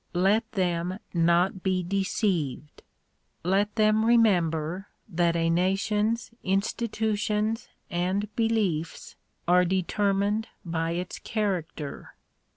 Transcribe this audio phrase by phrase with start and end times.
[0.17, 2.81] Let them not be deceived.
[3.43, 9.15] Let them remember that a nation's institutions and beliefs
[9.47, 12.15] are determined by its character.